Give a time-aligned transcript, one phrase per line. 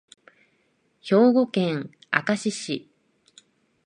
[0.99, 2.89] 兵庫県明石市